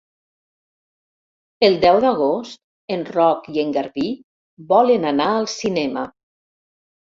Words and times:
El 1.67 1.75
deu 1.83 1.99
d'agost 2.05 2.59
en 2.95 3.03
Roc 3.17 3.45
i 3.57 3.61
en 3.65 3.75
Garbí 3.77 4.07
volen 4.73 5.07
anar 5.13 5.29
al 5.35 5.47
cinema. 5.59 6.09